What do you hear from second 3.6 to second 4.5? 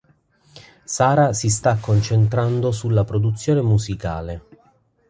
musicale.